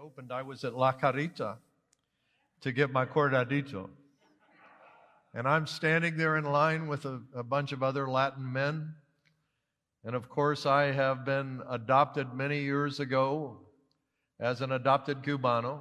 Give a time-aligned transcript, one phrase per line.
[0.00, 1.58] opened, I was at La Carreta
[2.62, 3.90] to get my cortadito.
[5.34, 8.94] And I'm standing there in line with a, a, bunch of other Latin men.
[10.02, 13.58] And of course, I have been adopted many years ago
[14.40, 15.80] as an adopted Cubano.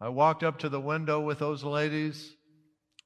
[0.00, 2.32] I walked up to the window with those ladies,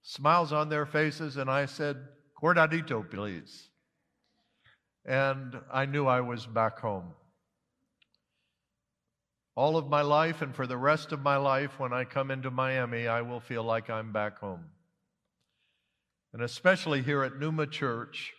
[0.02, 1.96] smiles on their faces, and I said,
[2.40, 3.70] Cortadito, please.
[5.06, 7.14] And I knew I was back home
[9.56, 12.50] all of my life and for the rest of my life, when I come into
[12.50, 14.66] Miami, I will feel like I'm back home.
[16.32, 18.32] And especially here at Numa Church,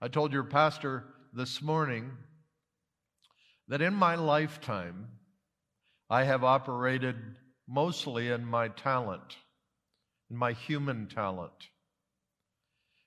[0.00, 2.10] I told your pastor this morning
[3.68, 5.08] that in my lifetime,
[6.10, 7.16] I have operated
[7.68, 9.36] mostly in my talent,
[10.30, 11.68] in my human talent.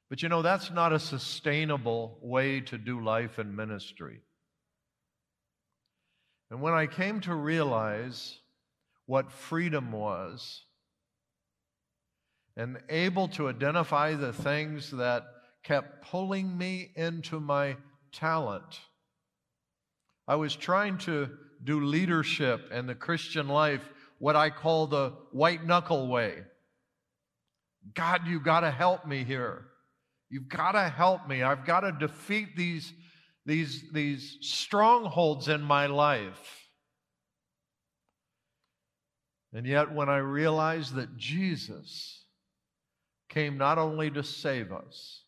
[0.09, 4.21] But you know, that's not a sustainable way to do life and ministry.
[6.53, 8.37] And when I came to realize
[9.07, 10.61] what freedom was,
[12.55, 15.23] and able to identify the things that
[15.63, 17.77] kept pulling me into my
[18.11, 18.81] talent,
[20.27, 21.31] I was trying to
[21.63, 23.89] do leadership and the Christian life
[24.19, 26.35] what I call the white knuckle way.
[27.95, 29.65] God, you've got to help me here.
[30.29, 31.41] You've got to help me.
[31.41, 32.93] I've got to defeat these
[33.45, 36.69] these, these strongholds in my life.
[39.53, 42.23] And yet, when I realized that Jesus
[43.29, 45.23] came not only to save us,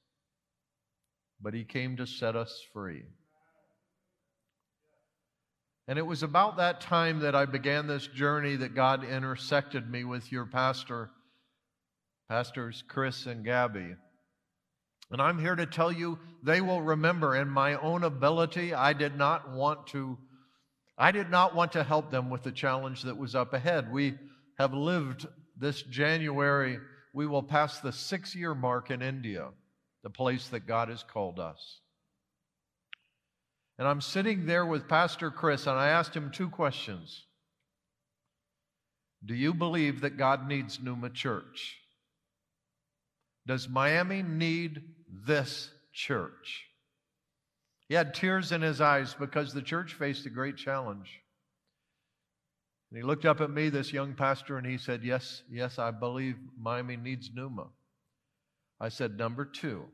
[1.41, 3.03] but he came to set us free.
[5.87, 10.03] And it was about that time that I began this journey that God intersected me
[10.03, 11.11] with your pastor,
[12.27, 13.95] pastors Chris and Gabby.
[15.11, 19.17] And I'm here to tell you they will remember in my own ability, I did
[19.17, 20.17] not want to
[20.97, 23.91] I did not want to help them with the challenge that was up ahead.
[23.91, 24.13] We
[24.57, 26.79] have lived this January,
[27.13, 29.49] we will pass the six year mark in India,
[30.03, 31.81] the place that God has called us.
[33.77, 37.25] And I'm sitting there with Pastor Chris, and I asked him two questions
[39.25, 41.77] Do you believe that God needs Numa Church?
[43.45, 44.81] Does Miami need
[45.25, 46.65] this church?
[47.87, 51.21] He had tears in his eyes because the church faced a great challenge.
[52.89, 55.91] And he looked up at me, this young pastor, and he said, Yes, yes, I
[55.91, 57.67] believe Miami needs Numa.
[58.79, 59.85] I said, Number two,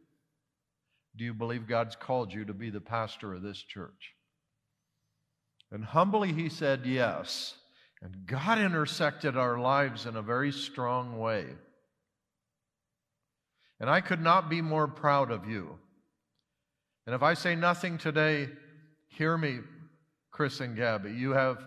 [1.16, 4.14] do you believe God's called you to be the pastor of this church?
[5.72, 7.56] And humbly he said, Yes.
[8.02, 11.46] And God intersected our lives in a very strong way.
[13.82, 15.76] And I could not be more proud of you.
[17.08, 18.48] And if I say nothing today,
[19.08, 19.58] hear me,
[20.30, 21.12] Chris and Gabby.
[21.12, 21.58] You have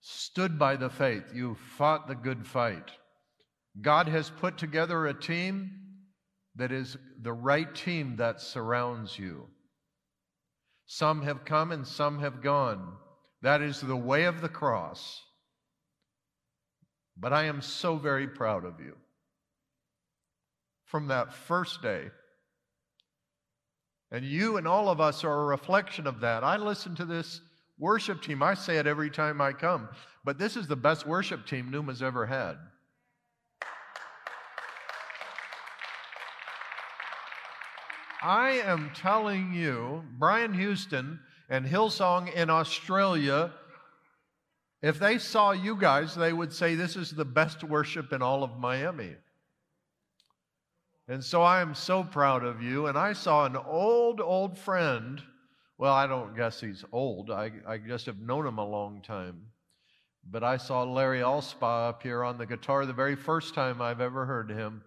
[0.00, 2.90] stood by the faith, you fought the good fight.
[3.82, 5.70] God has put together a team
[6.56, 9.48] that is the right team that surrounds you.
[10.86, 12.94] Some have come and some have gone.
[13.42, 15.22] That is the way of the cross.
[17.18, 18.96] But I am so very proud of you
[20.88, 22.06] from that first day.
[24.10, 26.42] And you and all of us are a reflection of that.
[26.42, 27.42] I listen to this
[27.78, 28.42] worship team.
[28.42, 29.88] I say it every time I come,
[30.24, 32.56] but this is the best worship team Numa's ever had.
[38.22, 43.52] I am telling you, Brian Houston and Hillsong in Australia,
[44.82, 48.42] if they saw you guys, they would say this is the best worship in all
[48.42, 49.14] of Miami.
[51.08, 52.86] And so I am so proud of you.
[52.86, 55.22] And I saw an old, old friend.
[55.78, 57.30] Well, I don't guess he's old.
[57.30, 59.40] I, I just have known him a long time.
[60.30, 64.02] But I saw Larry Allspa up here on the guitar the very first time I've
[64.02, 64.82] ever heard him.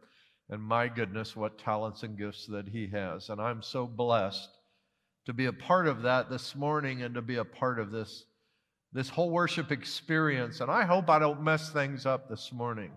[0.50, 3.30] And my goodness, what talents and gifts that he has.
[3.30, 4.50] And I'm so blessed
[5.26, 8.26] to be a part of that this morning and to be a part of this,
[8.94, 10.60] this whole worship experience.
[10.60, 12.92] And I hope I don't mess things up this morning.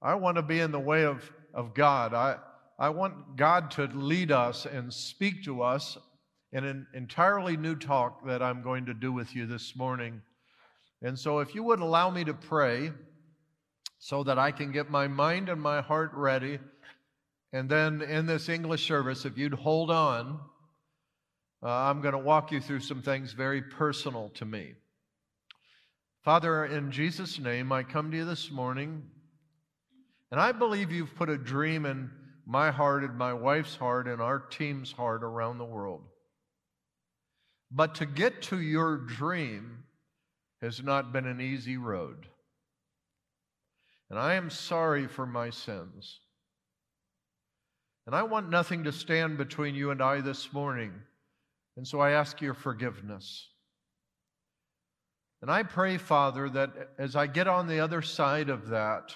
[0.00, 2.14] I want to be in the way of of God.
[2.14, 2.36] I,
[2.78, 5.96] I want God to lead us and speak to us
[6.52, 10.20] in an entirely new talk that I'm going to do with you this morning.
[11.02, 12.92] And so, if you would allow me to pray
[13.98, 16.58] so that I can get my mind and my heart ready,
[17.52, 20.38] and then in this English service, if you'd hold on,
[21.62, 24.74] uh, I'm going to walk you through some things very personal to me.
[26.22, 29.02] Father, in Jesus' name, I come to you this morning
[30.30, 32.10] and I believe you've put a dream in
[32.46, 36.02] my heart and my wife's heart and our team's heart around the world.
[37.70, 39.84] But to get to your dream,
[40.62, 42.26] has not been an easy road.
[44.10, 46.20] And I am sorry for my sins.
[48.06, 50.92] And I want nothing to stand between you and I this morning.
[51.76, 53.48] And so I ask your forgiveness.
[55.42, 59.14] And I pray, Father, that as I get on the other side of that,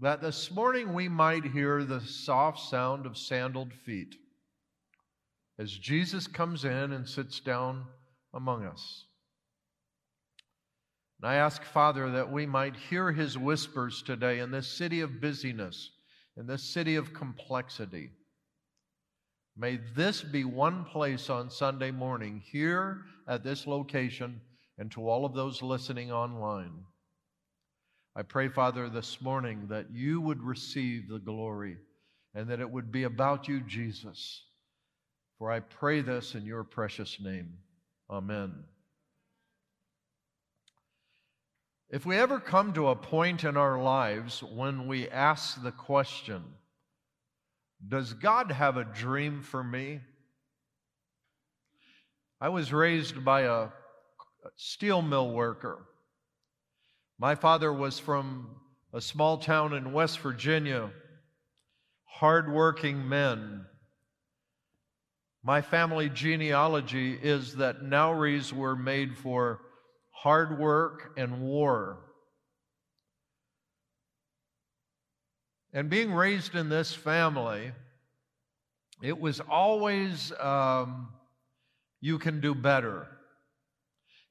[0.00, 4.14] that this morning we might hear the soft sound of sandaled feet
[5.58, 7.84] as Jesus comes in and sits down
[8.34, 9.04] among us.
[11.20, 15.20] And I ask, Father, that we might hear his whispers today in this city of
[15.20, 15.90] busyness,
[16.36, 18.10] in this city of complexity.
[19.56, 24.40] May this be one place on Sunday morning here at this location
[24.78, 26.72] and to all of those listening online.
[28.14, 31.78] I pray, Father, this morning that you would receive the glory
[32.34, 34.42] and that it would be about you, Jesus.
[35.38, 37.54] For I pray this in your precious name.
[38.10, 38.52] Amen.
[41.88, 46.42] If we ever come to a point in our lives when we ask the question,
[47.86, 50.00] Does God have a dream for me?
[52.40, 53.68] I was raised by a
[54.56, 55.86] steel mill worker.
[57.22, 58.48] My father was from
[58.92, 60.90] a small town in West Virginia,
[62.02, 63.64] hardworking men.
[65.44, 69.60] My family genealogy is that Nowerys were made for
[70.10, 72.00] hard work, and war.
[75.72, 77.70] And being raised in this family,
[79.00, 81.10] it was always um,
[82.00, 83.06] you can do better.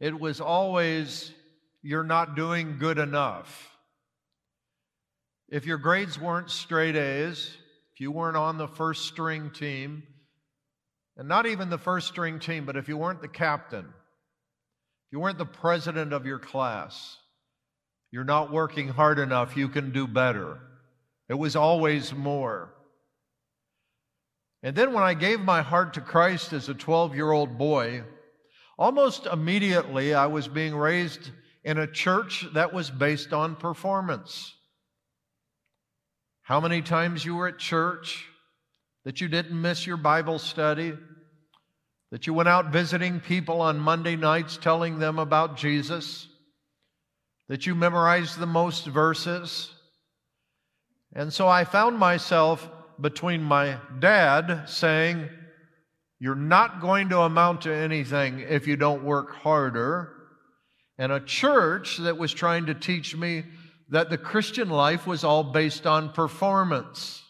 [0.02, 1.32] It was always
[1.81, 3.69] you're not doing good enough.
[5.50, 7.57] If your grades weren't straight A's,
[7.94, 10.04] if you weren't on the first string team,
[11.18, 15.19] and not even the first string team, but if you weren't the captain, if you
[15.19, 17.18] weren't the president of your class,
[18.12, 20.60] you're not working hard enough, you can do better.
[21.28, 22.74] It was always more.
[24.63, 28.04] And then when I gave my heart to Christ as a 12 year old boy,
[28.78, 31.31] almost immediately I was being raised
[31.63, 34.56] in a church that was based on performance.
[36.42, 38.25] How many times you were at church
[39.06, 40.94] that you didn't miss your Bible study,
[42.12, 46.28] that you went out visiting people on Monday nights telling them about Jesus,
[47.48, 49.72] that you memorized the most verses.
[51.14, 52.69] And so I found myself
[53.00, 55.30] between my dad saying,
[56.19, 60.20] You're not going to amount to anything if you don't work harder,
[60.98, 63.44] and a church that was trying to teach me
[63.90, 67.22] that the Christian life was all based on performance.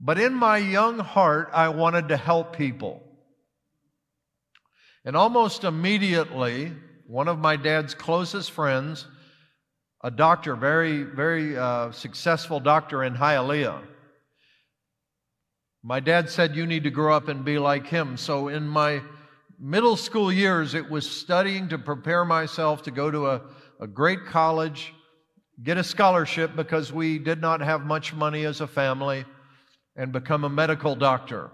[0.00, 3.02] But in my young heart, I wanted to help people.
[5.04, 6.72] And almost immediately,
[7.06, 9.06] one of my dad's closest friends,
[10.04, 13.82] a doctor, very, very uh, successful doctor in Hialeah,
[15.82, 18.16] my dad said, You need to grow up and be like him.
[18.16, 19.00] So in my
[19.58, 23.42] middle school years, it was studying to prepare myself to go to a,
[23.80, 24.94] a great college,
[25.62, 29.24] get a scholarship because we did not have much money as a family
[29.96, 31.50] and become a medical doctor.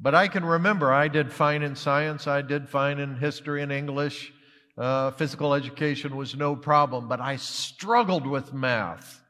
[0.00, 3.72] But I can remember I did fine in science, I did fine in history and
[3.72, 4.32] English.
[4.76, 9.20] Uh, physical education was no problem, but I struggled with math.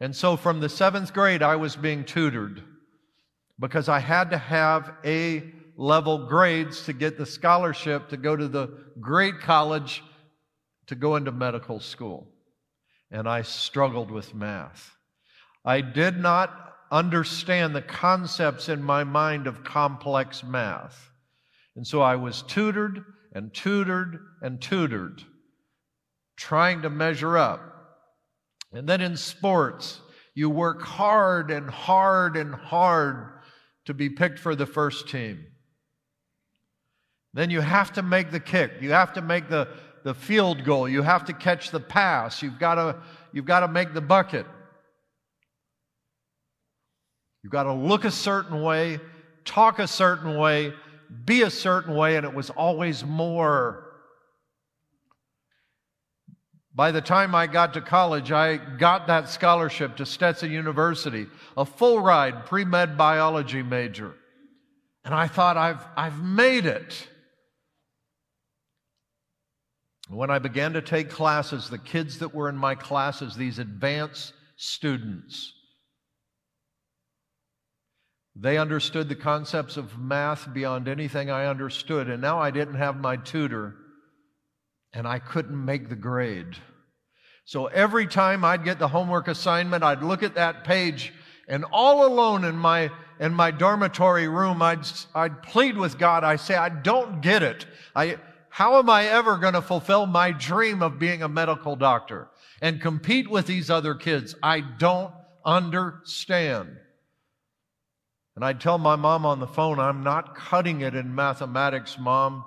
[0.00, 2.62] And so from the seventh grade, I was being tutored
[3.60, 8.48] because I had to have A level grades to get the scholarship to go to
[8.48, 8.66] the
[9.00, 10.02] great college
[10.88, 12.26] to go into medical school.
[13.12, 14.96] And I struggled with math.
[15.64, 21.10] I did not understand the concepts in my mind of complex math.
[21.76, 25.22] And so I was tutored and tutored and tutored,
[26.36, 27.60] trying to measure up.
[28.72, 30.00] And then in sports,
[30.34, 33.32] you work hard and hard and hard
[33.84, 35.46] to be picked for the first team.
[37.38, 38.72] Then you have to make the kick.
[38.80, 39.68] You have to make the,
[40.02, 40.88] the field goal.
[40.88, 42.42] You have to catch the pass.
[42.42, 42.96] You've got to,
[43.32, 44.44] you've got to make the bucket.
[47.44, 48.98] You've got to look a certain way,
[49.44, 50.72] talk a certain way,
[51.26, 53.84] be a certain way, and it was always more.
[56.74, 61.64] By the time I got to college, I got that scholarship to Stetson University, a
[61.64, 64.16] full ride pre med biology major.
[65.04, 67.06] And I thought, I've, I've made it.
[70.08, 74.32] When I began to take classes, the kids that were in my classes, these advanced
[74.56, 75.52] students,
[78.40, 82.96] They understood the concepts of math beyond anything I understood, and now I didn't have
[82.96, 83.74] my tutor,
[84.92, 86.56] and I couldn't make the grade.
[87.44, 91.12] So every time I'd get the homework assignment, I'd look at that page,
[91.48, 94.86] and all alone in my in my dormitory room, I'd
[95.16, 96.22] I'd plead with God.
[96.22, 97.66] I say, I don't get it.
[97.96, 98.18] I
[98.50, 102.28] how am I ever going to fulfill my dream of being a medical doctor
[102.60, 104.34] and compete with these other kids?
[104.42, 105.12] I don't
[105.44, 106.76] understand.
[108.36, 112.44] And I'd tell my mom on the phone, I'm not cutting it in mathematics, mom.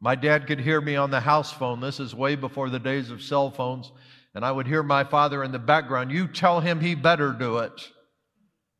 [0.00, 1.80] My dad could hear me on the house phone.
[1.80, 3.92] This is way before the days of cell phones.
[4.34, 7.58] And I would hear my father in the background, You tell him he better do
[7.58, 7.90] it.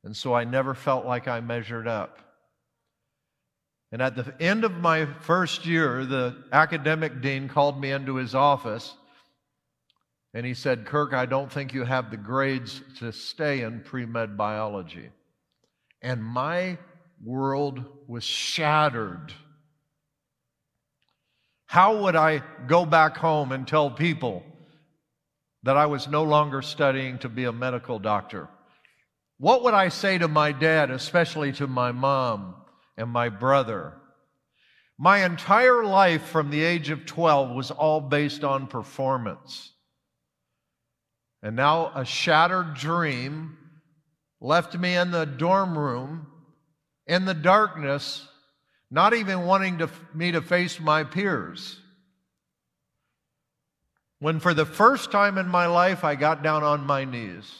[0.04, 2.18] And so I never felt like I measured up.
[3.90, 8.34] And at the end of my first year, the academic dean called me into his
[8.34, 8.94] office
[10.34, 14.04] and he said, Kirk, I don't think you have the grades to stay in pre
[14.04, 15.08] med biology
[16.02, 16.78] and my
[17.24, 19.32] world was shattered.
[21.66, 24.42] How would I go back home and tell people
[25.64, 28.48] that I was no longer studying to be a medical doctor?
[29.38, 32.54] What would I say to my dad, especially to my mom
[32.98, 33.94] and my brother?
[34.98, 39.72] My entire life from the age of 12 was all based on performance.
[41.42, 43.56] And now a shattered dream
[44.40, 46.26] left me in the dorm room
[47.08, 48.28] in the darkness,
[48.90, 51.80] not even wanting to, me to face my peers.
[54.20, 57.50] When for the first time in my life I got down on my knees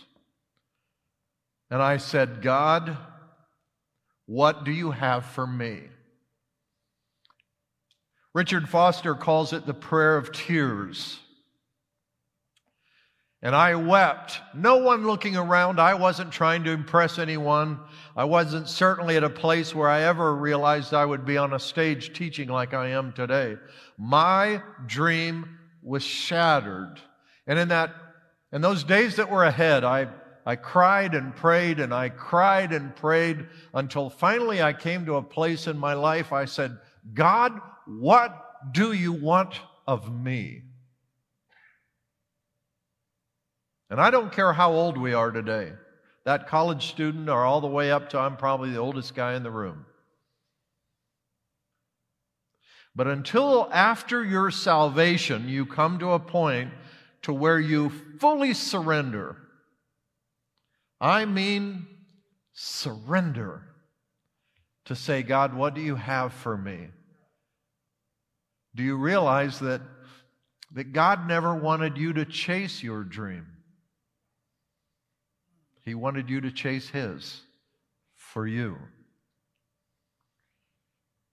[1.70, 2.96] and I said, God,
[4.28, 5.80] what do you have for me?
[8.34, 11.18] Richard Foster calls it the prayer of tears.
[13.40, 14.38] And I wept.
[14.54, 15.80] No one looking around.
[15.80, 17.80] I wasn't trying to impress anyone.
[18.14, 21.58] I wasn't certainly at a place where I ever realized I would be on a
[21.58, 23.56] stage teaching like I am today.
[23.96, 27.00] My dream was shattered.
[27.46, 27.94] And in that,
[28.52, 30.08] in those days that were ahead, I,
[30.48, 35.22] I cried and prayed and I cried and prayed until finally I came to a
[35.22, 36.32] place in my life.
[36.32, 36.78] I said,
[37.12, 40.62] God, what do you want of me?
[43.90, 45.72] And I don't care how old we are today,
[46.24, 49.42] that college student or all the way up to I'm probably the oldest guy in
[49.42, 49.84] the room.
[52.96, 56.70] But until after your salvation, you come to a point
[57.20, 59.36] to where you fully surrender.
[61.00, 61.86] I mean,
[62.52, 63.62] surrender
[64.86, 66.88] to say, God, what do you have for me?
[68.74, 69.80] Do you realize that,
[70.72, 73.46] that God never wanted you to chase your dream?
[75.84, 77.40] He wanted you to chase His
[78.14, 78.76] for you.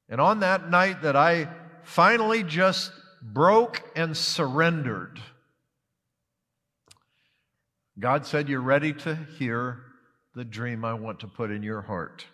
[0.08, 1.50] And on that night that I
[1.84, 2.92] finally just
[3.22, 5.20] broke and surrendered,
[8.00, 9.82] God said, You're ready to hear
[10.34, 12.26] the dream I want to put in your heart.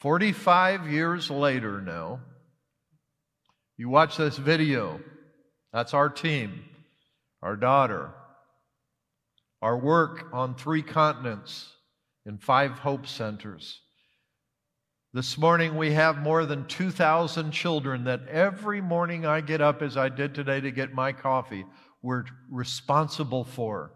[0.00, 2.20] 45 years later now,
[3.78, 5.00] you watch this video.
[5.72, 6.64] That's our team,
[7.42, 8.10] our daughter,
[9.62, 11.72] our work on three continents
[12.24, 13.80] in five hope centers.
[15.12, 19.96] This morning, we have more than 2,000 children that every morning I get up, as
[19.96, 21.64] I did today, to get my coffee,
[22.06, 23.90] we're responsible for.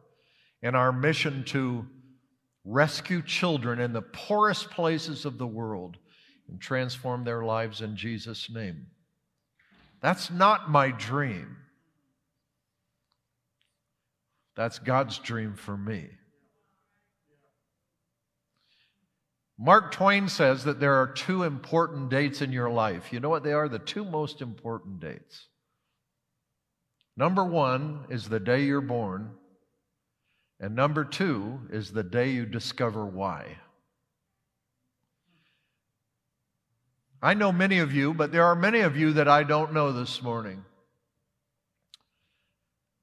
[0.63, 1.87] And our mission to
[2.65, 5.97] rescue children in the poorest places of the world
[6.49, 8.89] and transform their lives in Jesus' name.
[10.03, 11.57] That's not my dream.
[14.57, 16.09] That's God's dream for me.
[19.57, 23.13] Mark Twain says that there are two important dates in your life.
[23.13, 23.69] You know what they are?
[23.69, 25.47] The two most important dates.
[27.17, 29.31] Number one is the day you're born,
[30.59, 33.59] and number two is the day you discover why.
[37.23, 39.93] I know many of you, but there are many of you that I don't know
[39.93, 40.65] this morning.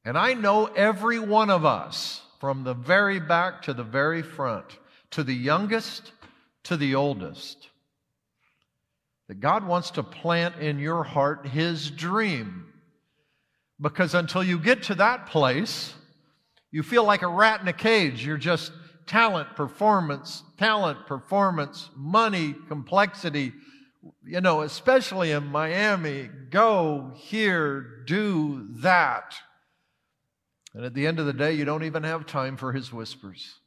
[0.04, 4.78] And I know every one of us, from the very back to the very front,
[5.12, 6.12] to the youngest
[6.64, 7.70] to the oldest,
[9.28, 12.74] that God wants to plant in your heart His dream.
[13.80, 15.94] Because until you get to that place,
[16.72, 18.26] you feel like a rat in a cage.
[18.26, 18.72] You're just
[19.06, 23.54] talent, performance, talent, performance, money, complexity.
[24.24, 29.36] You know, especially in Miami, go here, do that.
[30.74, 33.60] And at the end of the day, you don't even have time for his whispers.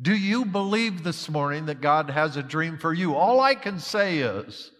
[0.00, 3.16] Do you believe this morning that God has a dream for you?
[3.16, 4.70] All I can say is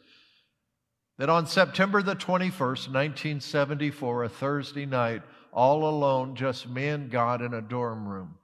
[1.18, 5.22] that on September the 21st, 1974, a Thursday night,
[5.52, 8.36] all alone, just me and God in a dorm room,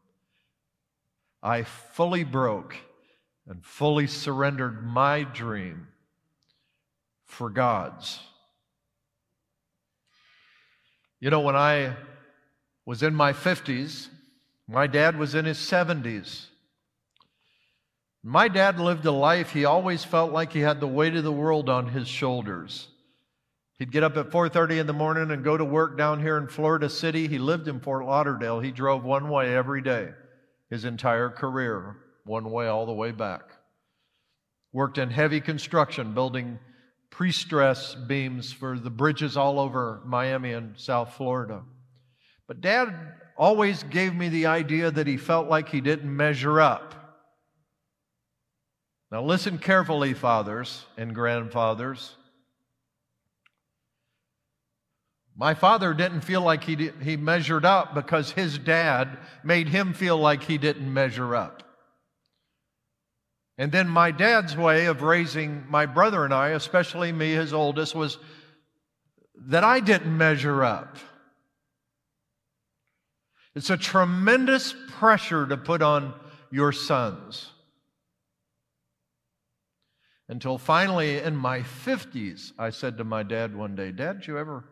[1.43, 2.77] I fully broke
[3.47, 5.87] and fully surrendered my dream
[7.27, 8.19] for God's.
[11.21, 11.97] You know, when I
[12.85, 14.09] was in my 50s,
[14.67, 16.47] my dad was in his 70s.
[18.27, 21.31] My dad lived a life he always felt like he had the weight of the
[21.31, 22.89] world on his shoulders.
[23.79, 26.47] He'd get up at 4:30 in the morning and go to work down here in
[26.47, 27.29] Florida City.
[27.29, 28.61] He lived in Fort Lauderdale.
[28.61, 30.15] He drove one way every day
[30.71, 33.43] his entire career, one way all the way back.
[34.73, 36.59] Worked in heavy construction, building
[37.11, 41.63] pre-stress beams for the bridges all over Miami and South Florida.
[42.47, 47.04] But dad always gave me the idea that he felt like he didn't measure up.
[49.15, 52.17] Now, listen carefully, fathers and grandfathers.
[55.37, 59.93] My father didn't feel like he, did, he measured up because his dad made him
[59.93, 61.63] feel like he didn't measure up.
[63.57, 67.95] And then my dad's way of raising my brother and I, especially me, his oldest,
[67.95, 68.19] was
[69.47, 70.97] that I didn't measure up.
[73.55, 76.15] It's a tremendous pressure to put on
[76.51, 77.53] your sons
[80.29, 84.39] until finally in my 50s i said to my dad one day dad did you
[84.39, 84.65] ever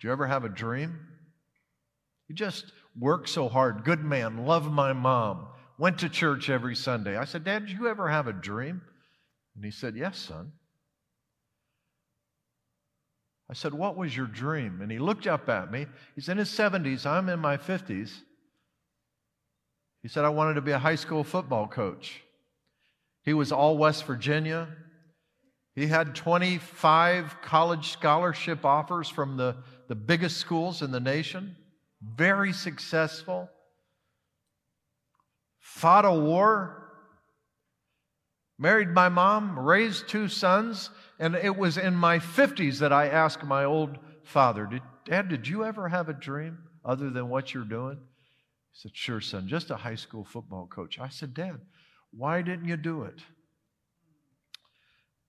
[0.00, 0.98] did you ever have a dream?
[2.26, 3.84] You just worked so hard.
[3.84, 5.48] Good man loved my mom.
[5.76, 7.18] Went to church every sunday.
[7.18, 8.80] I said dad did you ever have a dream?
[9.54, 10.52] And he said yes son.
[13.50, 14.80] I said what was your dream?
[14.80, 15.84] And he looked up at me.
[16.14, 18.10] He's in his 70s i'm in my 50s
[20.02, 22.22] he said i wanted to be a high school football coach
[23.22, 24.68] he was all West Virginia.
[25.74, 29.56] He had 25 college scholarship offers from the,
[29.88, 31.56] the biggest schools in the nation.
[32.02, 33.48] Very successful.
[35.58, 36.76] Fought a war.
[38.58, 43.42] Married my mom, raised two sons, and it was in my 50s that I asked
[43.42, 44.68] my old father,
[45.06, 47.96] Dad, did you ever have a dream other than what you're doing?
[48.72, 50.98] He said, Sure, son, just a high school football coach.
[50.98, 51.58] I said, Dad,
[52.16, 53.18] why didn't you do it?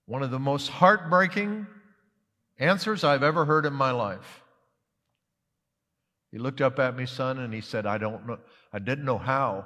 [0.06, 1.67] One of the most heartbreaking
[2.58, 4.41] answers I've ever heard in my life.
[6.32, 8.39] He looked up at me, son, and he said, I don't know,
[8.72, 9.65] I didn't know how.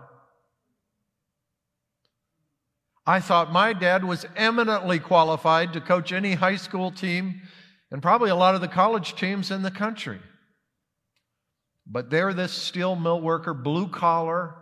[3.06, 7.41] I thought my dad was eminently qualified to coach any high school team
[7.91, 10.19] and probably a lot of the college teams in the country.
[11.86, 14.56] But there, this steel mill worker, blue collar,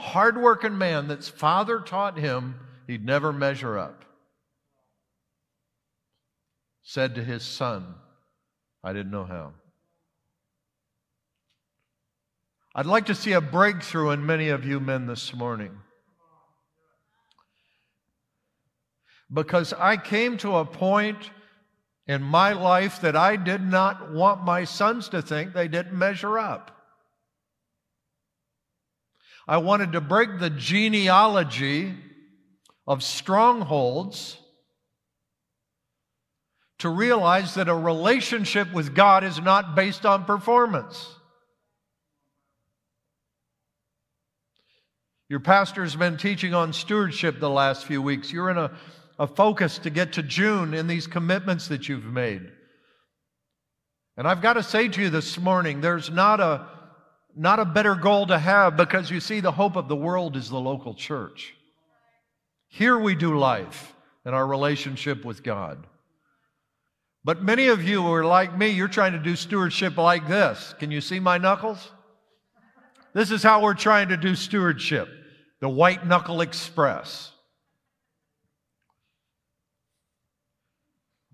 [0.00, 2.54] hardworking man that's father taught him
[2.86, 4.04] he'd never measure up,
[6.82, 7.94] said to his son,
[8.82, 9.52] I didn't know how.
[12.74, 15.72] I'd like to see a breakthrough in many of you men this morning.
[19.32, 21.30] Because I came to a point
[22.06, 26.38] in my life that I did not want my sons to think they didn't measure
[26.38, 26.79] up.
[29.50, 31.92] I wanted to break the genealogy
[32.86, 34.38] of strongholds
[36.78, 41.04] to realize that a relationship with God is not based on performance.
[45.28, 48.32] Your pastor's been teaching on stewardship the last few weeks.
[48.32, 48.70] You're in a,
[49.18, 52.42] a focus to get to June in these commitments that you've made.
[54.16, 56.68] And I've got to say to you this morning there's not a
[57.36, 60.48] not a better goal to have because you see, the hope of the world is
[60.48, 61.54] the local church.
[62.68, 65.86] Here we do life and our relationship with God.
[67.24, 70.74] But many of you are like me, you're trying to do stewardship like this.
[70.78, 71.90] Can you see my knuckles?
[73.12, 75.08] This is how we're trying to do stewardship
[75.60, 77.32] the white knuckle express.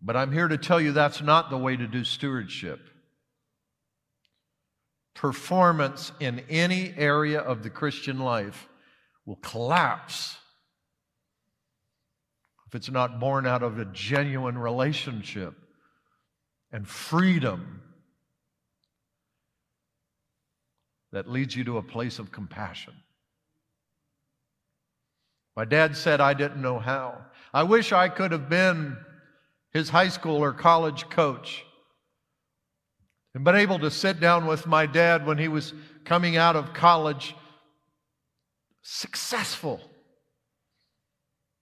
[0.02, 2.80] But I'm here to tell you that's not the way to do stewardship
[5.16, 8.68] performance in any area of the Christian life
[9.24, 10.36] will collapse
[12.68, 15.54] if it's not born out of a genuine relationship
[16.70, 17.82] and freedom
[21.12, 22.92] that leads you to a place of compassion.
[25.56, 27.24] My dad said I didn't know how.
[27.54, 28.96] I wish I could have been
[29.72, 31.65] his high school or college coach
[33.36, 35.74] and been able to sit down with my dad when he was
[36.06, 37.36] coming out of college
[38.80, 39.78] successful,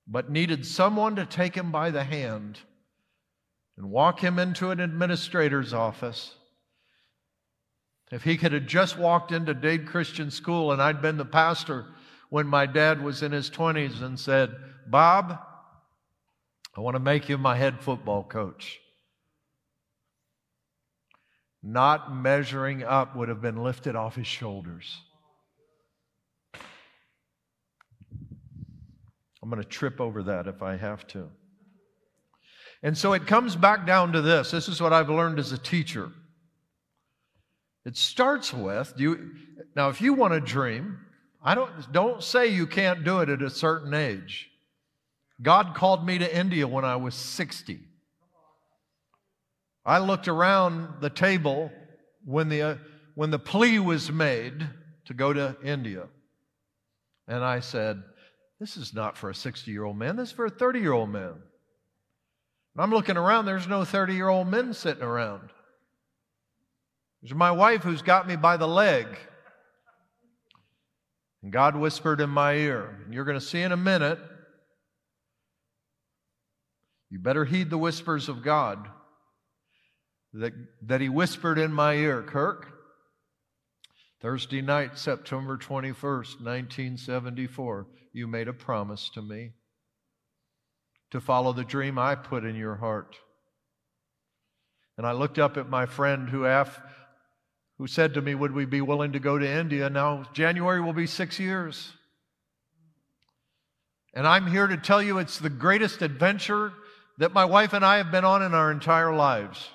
[0.07, 2.61] but needed someone to take him by the hand
[3.77, 6.37] and walk him into an administrator's office.
[8.13, 11.87] If he could have just walked into Dade Christian School and I'd been the pastor
[12.31, 14.55] when my dad was in his 20s and said,
[14.87, 15.41] Bob,
[16.77, 18.79] I want to make you my head football coach.
[21.66, 25.00] Not measuring up would have been lifted off his shoulders.
[29.42, 31.31] I'm going to trip over that if I have to.
[32.83, 34.50] And so it comes back down to this.
[34.50, 36.11] This is what I've learned as a teacher.
[37.87, 39.31] It starts with do you,
[39.74, 40.98] now if you want to dream,
[41.42, 44.50] I don't don't say you can't do it at a certain age.
[45.40, 47.81] God called me to India when I was 60.
[49.85, 51.70] I looked around the table
[52.25, 52.75] when the uh,
[53.14, 54.66] when the plea was made
[55.05, 56.07] to go to India.
[57.29, 58.03] And I said,
[58.59, 61.35] this is not for a 60-year-old man, this is for a 30-year-old man.
[62.75, 65.51] And I'm looking around, there's no 30 year old men sitting around.
[67.23, 69.07] There's my wife who's got me by the leg.
[71.42, 74.18] And God whispered in my ear, and you're going to see in a minute,
[77.11, 78.88] you better heed the whispers of God
[80.35, 82.23] that, that He whispered in my ear.
[82.23, 82.68] Kirk,
[84.20, 89.53] Thursday night, September 21st, 1974, you made a promise to me
[91.11, 93.16] to follow the dream I put in your heart.
[94.97, 96.81] And I looked up at my friend who, af-
[97.79, 99.90] who said to me, Would we be willing to go to India?
[99.90, 101.92] Now, January will be six years.
[104.14, 106.73] And I'm here to tell you it's the greatest adventure
[107.18, 109.68] that my wife and I have been on in our entire lives.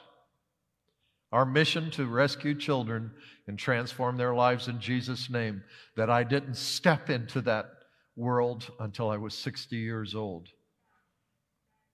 [1.32, 3.12] Our mission to rescue children
[3.48, 5.64] and transform their lives in Jesus' name,
[5.96, 7.66] that I didn't step into that
[8.16, 10.48] world until I was 60 years old.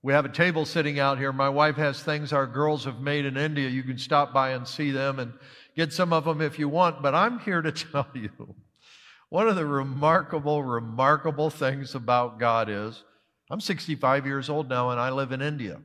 [0.02, 1.32] We have a table sitting out here.
[1.32, 3.68] My wife has things our girls have made in India.
[3.68, 5.32] You can stop by and see them and
[5.74, 7.02] get some of them if you want.
[7.02, 8.54] But I'm here to tell you
[9.28, 13.02] one of the remarkable, remarkable things about God is
[13.50, 15.80] I'm 65 years old now and I live in India.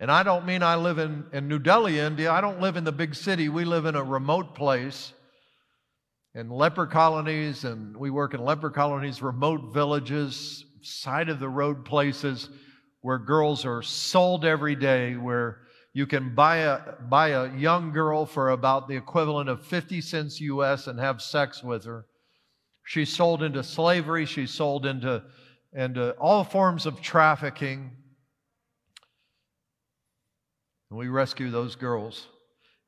[0.00, 2.30] And I don't mean I live in, in New Delhi, India.
[2.30, 3.48] I don't live in the big city.
[3.48, 5.12] We live in a remote place
[6.34, 11.84] in leper colonies, and we work in leper colonies, remote villages, side of the road
[11.84, 12.48] places
[13.00, 15.60] where girls are sold every day, where
[15.92, 20.40] you can buy a, buy a young girl for about the equivalent of 50 cents
[20.40, 22.06] US and have sex with her.
[22.84, 25.22] She's sold into slavery, she's sold into,
[25.72, 27.92] into all forms of trafficking.
[30.90, 32.26] And we rescue those girls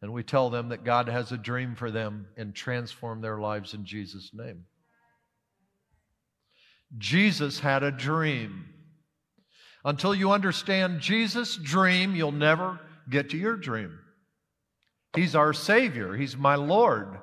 [0.03, 3.75] and we tell them that God has a dream for them and transform their lives
[3.75, 4.65] in Jesus' name.
[6.99, 8.67] Jesus had a dream.
[9.85, 13.99] Until you understand Jesus' dream, you'll never get to your dream.
[15.15, 17.19] He's our Savior, He's my Lord.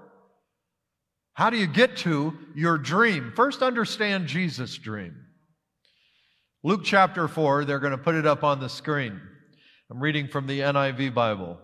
[1.35, 3.33] How do you get to your dream?
[3.35, 5.15] First, understand Jesus' dream.
[6.63, 9.19] Luke chapter 4, they're going to put it up on the screen.
[9.93, 11.59] I'm reading from the NIV Bible.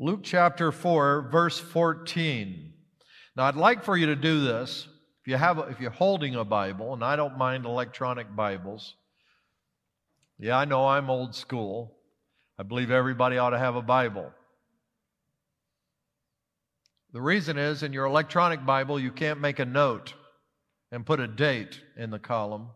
[0.00, 2.72] Luke chapter 4, verse 14.
[3.36, 4.88] Now, I'd like for you to do this.
[5.20, 8.96] If you have, if you're holding a Bible, and I don't mind electronic Bibles,
[10.40, 11.98] yeah, I know I'm old school.
[12.58, 14.32] I believe everybody ought to have a Bible.
[17.12, 20.14] The reason is in your electronic Bible, you can't make a note
[20.90, 22.70] and put a date in the column.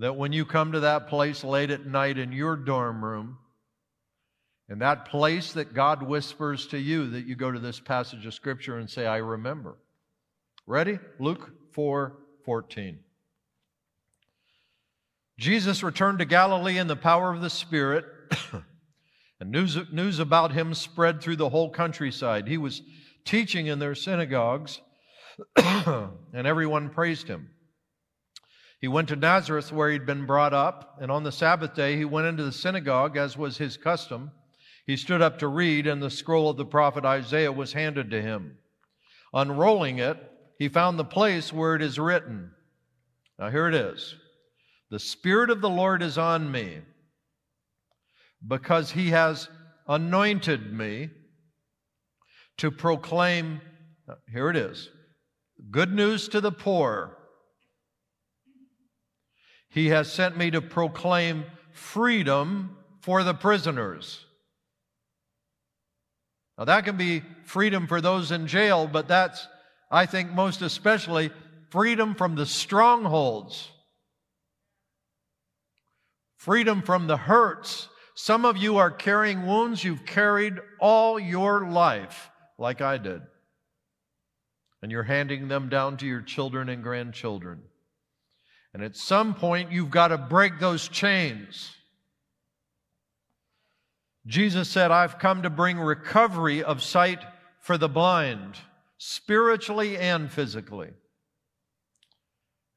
[0.00, 3.36] That when you come to that place late at night in your dorm room,
[4.70, 8.32] in that place that God whispers to you, that you go to this passage of
[8.32, 9.76] Scripture and say, I remember.
[10.66, 10.98] Ready?
[11.18, 12.98] Luke 4 14.
[15.38, 18.06] Jesus returned to Galilee in the power of the Spirit,
[19.40, 22.48] and news, news about him spread through the whole countryside.
[22.48, 22.80] He was
[23.26, 24.80] teaching in their synagogues,
[25.56, 27.50] and everyone praised him.
[28.80, 32.04] He went to Nazareth where he'd been brought up, and on the Sabbath day he
[32.04, 34.30] went into the synagogue as was his custom.
[34.86, 38.22] He stood up to read, and the scroll of the prophet Isaiah was handed to
[38.22, 38.56] him.
[39.34, 40.16] Unrolling it,
[40.58, 42.52] he found the place where it is written.
[43.38, 44.16] Now, here it is
[44.90, 46.78] The Spirit of the Lord is on me
[48.46, 49.48] because he has
[49.86, 51.10] anointed me
[52.56, 53.60] to proclaim,
[54.32, 54.88] here it is,
[55.70, 57.18] good news to the poor.
[59.70, 64.24] He has sent me to proclaim freedom for the prisoners.
[66.58, 69.46] Now, that can be freedom for those in jail, but that's
[69.90, 71.30] I think most especially
[71.70, 73.70] freedom from the strongholds,
[76.36, 77.88] freedom from the hurts.
[78.14, 83.22] Some of you are carrying wounds you've carried all your life, like I did.
[84.82, 87.62] And you're handing them down to your children and grandchildren.
[88.72, 91.72] And at some point, you've got to break those chains.
[94.26, 97.18] Jesus said, I've come to bring recovery of sight
[97.60, 98.54] for the blind,
[98.98, 100.90] spiritually and physically,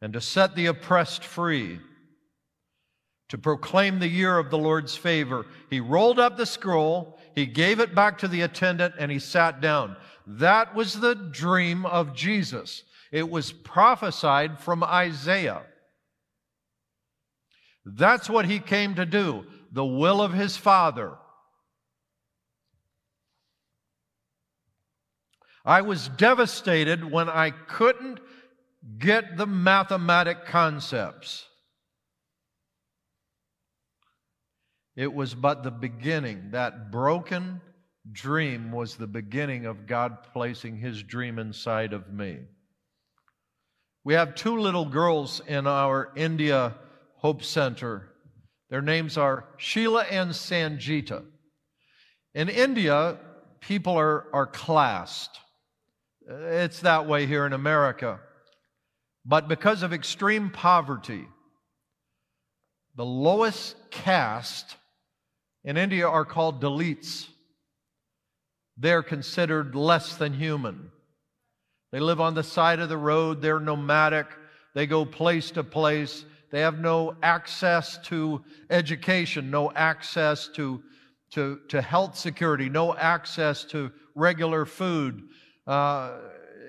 [0.01, 1.79] and to set the oppressed free,
[3.29, 5.45] to proclaim the year of the Lord's favor.
[5.69, 9.62] He rolled up the scroll, he gave it back to the attendant, and he sat
[9.62, 9.95] down.
[10.25, 12.84] That was the dream of Jesus.
[13.12, 15.63] It was prophesied from Isaiah.
[17.85, 21.13] That's what he came to do, the will of his Father.
[25.65, 28.19] I was devastated when I couldn't
[28.99, 31.45] get the mathematic concepts.
[34.95, 36.51] It was but the beginning.
[36.51, 37.61] That broken
[38.11, 42.39] dream was the beginning of God placing His dream inside of me.
[44.03, 46.75] We have two little girls in our India
[47.23, 48.09] Hope Center.
[48.69, 51.23] Their names are Sheila and Sanjita.
[52.36, 53.17] In India,
[53.62, 55.29] people are, are classed.
[56.27, 58.19] It's that way here in America.
[59.25, 61.25] But because of extreme poverty,
[62.95, 64.75] the lowest caste
[65.63, 67.27] in India are called Dalits.
[68.75, 70.91] They're considered less than human.
[71.93, 74.27] They live on the side of the road, they're nomadic,
[74.75, 76.25] they go place to place.
[76.53, 80.83] They have no access to education, no access to,
[81.31, 85.23] to, to health security, no access to regular food.
[85.65, 86.11] Uh,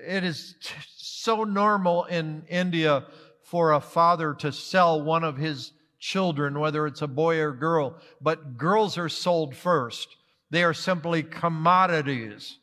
[0.03, 3.05] it is t- so normal in India
[3.43, 7.95] for a father to sell one of his children, whether it's a boy or girl,
[8.19, 10.07] but girls are sold first.
[10.49, 12.57] They are simply commodities.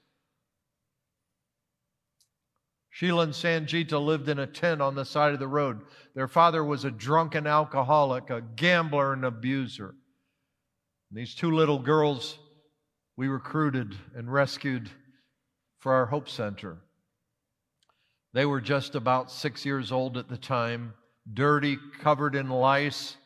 [3.02, 5.80] Sheila and Sanjita lived in a tent on the side of the road.
[6.14, 9.96] Their father was a drunken alcoholic, a gambler, and abuser.
[11.10, 12.38] And these two little girls
[13.16, 14.88] we recruited and rescued
[15.80, 16.78] for our Hope Center.
[18.34, 20.94] They were just about six years old at the time,
[21.34, 23.16] dirty, covered in lice,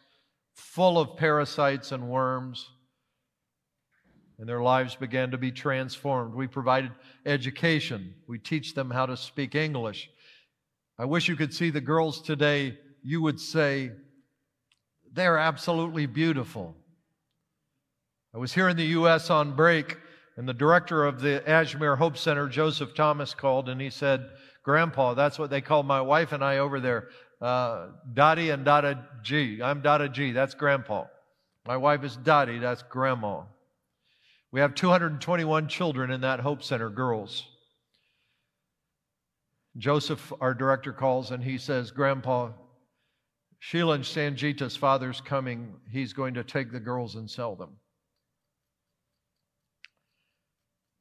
[0.55, 2.67] full of parasites and worms.
[4.39, 6.35] And their lives began to be transformed.
[6.35, 6.93] We provided
[7.25, 8.15] education.
[8.27, 10.11] We teach them how to speak English.
[10.99, 12.79] I wish you could see the girls today.
[13.03, 13.93] You would say,
[15.13, 16.77] they're absolutely beautiful.
[18.35, 19.31] I was here in the U.S.
[19.31, 19.97] on break
[20.37, 24.29] and the director of the Ajmer Hope Center, Joseph Thomas, called and he said,
[24.63, 27.09] Grandpa, that's what they call my wife and I over there.
[27.41, 29.63] Uh, Dottie and Dada G.
[29.63, 30.33] I'm Dada G.
[30.33, 31.05] That's Grandpa.
[31.67, 32.59] My wife is Dottie.
[32.59, 33.43] That's Grandma.
[34.53, 37.47] We have 221 children in that Hope Center, girls.
[39.77, 42.51] Joseph, our director, calls and he says, Grandpa,
[43.59, 45.75] Sheila and Sanjita's father's coming.
[45.91, 47.71] He's going to take the girls and sell them.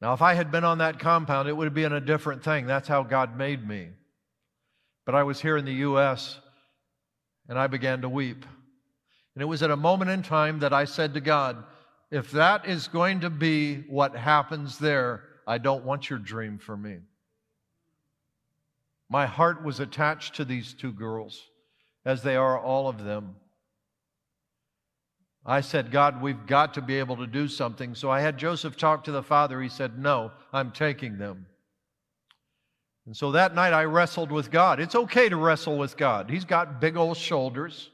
[0.00, 2.66] Now, if I had been on that compound, it would have been a different thing.
[2.66, 3.88] That's how God made me.
[5.06, 6.38] But I was here in the U.S.,
[7.48, 8.44] and I began to weep.
[9.34, 11.62] And it was at a moment in time that I said to God,
[12.10, 16.76] if that is going to be what happens there, I don't want your dream for
[16.76, 16.98] me.
[19.08, 21.40] My heart was attached to these two girls,
[22.04, 23.36] as they are all of them.
[25.44, 27.94] I said, God, we've got to be able to do something.
[27.94, 29.62] So I had Joseph talk to the father.
[29.62, 31.46] He said, No, I'm taking them.
[33.06, 34.80] And so that night I wrestled with God.
[34.80, 36.28] It's okay to wrestle with God.
[36.28, 37.90] He's got big old shoulders.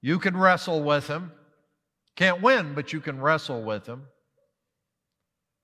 [0.00, 1.32] You can wrestle with him.
[2.16, 4.04] Can't win, but you can wrestle with him.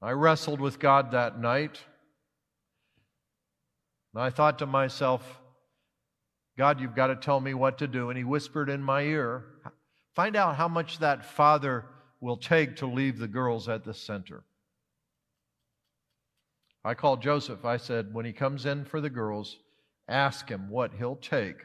[0.03, 1.79] I wrestled with God that night.
[4.15, 5.41] And I thought to myself,
[6.59, 8.11] God, you've got to tell me what to do.
[8.11, 9.45] And he whispered in my ear,
[10.15, 11.85] Find out how much that father
[12.21, 14.43] will take to leave the girls at the center.
[16.85, 17.65] I called Joseph.
[17.65, 19.59] I said, when he comes in for the girls,
[20.09, 21.57] ask him what he'll take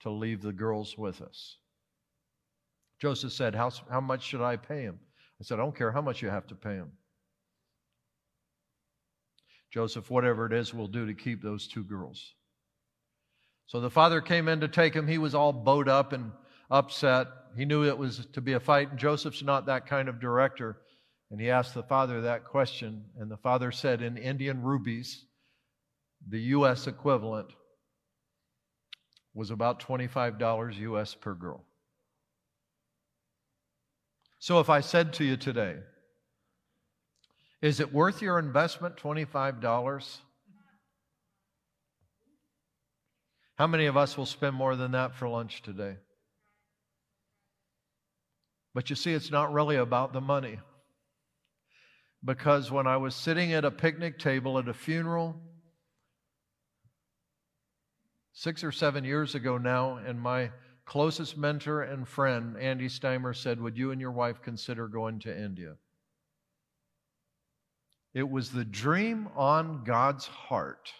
[0.00, 1.56] to leave the girls with us.
[3.00, 4.98] Joseph said, How, how much should I pay him?
[5.40, 6.92] I said, I don't care how much you have to pay him.
[9.70, 12.34] Joseph, whatever it is, we'll do to keep those two girls.
[13.66, 15.06] So the father came in to take him.
[15.06, 16.32] He was all bowed up and
[16.70, 17.28] upset.
[17.56, 18.90] He knew it was to be a fight.
[18.90, 20.78] And Joseph's not that kind of director.
[21.30, 23.04] And he asked the father that question.
[23.18, 25.26] And the father said in Indian rupees,
[26.26, 26.86] the U.S.
[26.86, 27.48] equivalent
[29.34, 31.14] was about $25 U.S.
[31.14, 31.67] per girl.
[34.38, 35.76] So if I said to you today,
[37.60, 40.18] is it worth your investment, $25?
[43.56, 45.96] How many of us will spend more than that for lunch today?
[48.74, 50.60] But you see, it's not really about the money.
[52.24, 55.40] Because when I was sitting at a picnic table at a funeral,
[58.32, 60.50] six or seven years ago now, and my
[60.88, 65.38] closest mentor and friend, Andy Steimer, said, Would you and your wife consider going to
[65.38, 65.74] India?
[68.14, 70.90] It was the dream on God's heart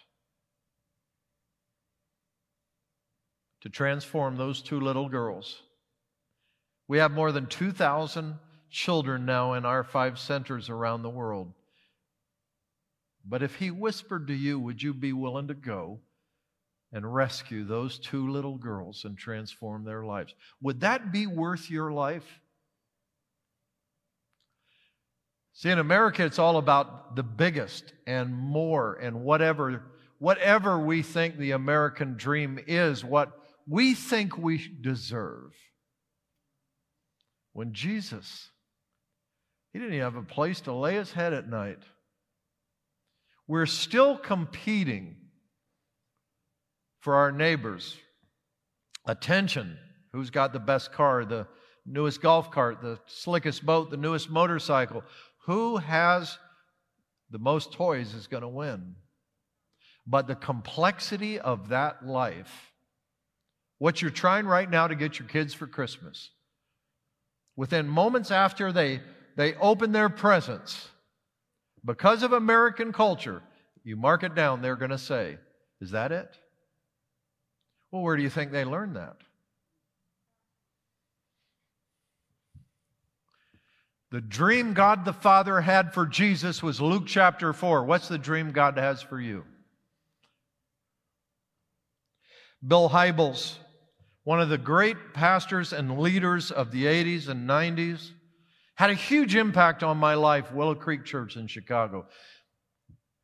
[3.61, 5.59] to transform those two little girls.
[6.87, 8.35] We have more than 2,000
[8.69, 11.51] children now in our five centers around the world.
[13.25, 15.99] But if He whispered to you, would you be willing to go
[16.91, 20.33] and rescue those two little girls and transform their lives?
[20.61, 22.39] Would that be worth your life?
[25.53, 29.83] See, in America, it's all about the biggest and more and whatever,
[30.17, 33.31] whatever we think the American dream is, what
[33.67, 35.53] we think we deserve.
[37.53, 38.49] When Jesus,
[39.73, 41.79] he didn't even have a place to lay his head at night.
[43.45, 45.17] We're still competing
[46.99, 47.97] for our neighbors.
[49.05, 49.77] Attention
[50.13, 51.47] who's got the best car, the
[51.85, 55.03] newest golf cart, the slickest boat, the newest motorcycle?
[55.45, 56.37] Who has
[57.31, 58.95] the most toys is going to win.
[60.07, 62.71] But the complexity of that life,
[63.77, 66.31] what you're trying right now to get your kids for Christmas,
[67.55, 69.01] within moments after they,
[69.35, 70.87] they open their presents,
[71.85, 73.41] because of American culture,
[73.83, 75.37] you mark it down, they're going to say,
[75.79, 76.37] Is that it?
[77.91, 79.17] Well, where do you think they learned that?
[84.11, 87.85] The dream God the Father had for Jesus was Luke chapter 4.
[87.85, 89.43] What's the dream God has for you?
[92.65, 93.57] Bill Hybels,
[94.23, 98.11] one of the great pastors and leaders of the 80s and 90s,
[98.75, 102.07] had a huge impact on my life, Willow Creek Church in Chicago.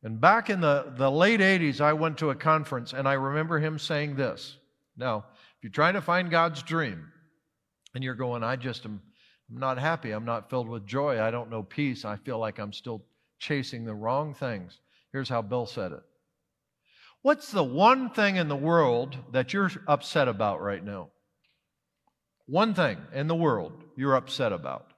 [0.02, 3.58] And back in the, the late 80s, I went to a conference and I remember
[3.58, 4.56] him saying this.
[4.96, 5.24] Now,
[5.56, 7.08] if you're trying to find God's dream
[7.94, 9.00] and you're going, I just am
[9.50, 10.10] I'm not happy.
[10.10, 11.20] I'm not filled with joy.
[11.20, 12.04] I don't know peace.
[12.04, 13.04] I feel like I'm still
[13.38, 14.78] chasing the wrong things.
[15.12, 16.02] Here's how Bill said it
[17.22, 21.10] What's the one thing in the world that you're upset about right now?
[22.46, 24.92] One thing in the world you're upset about.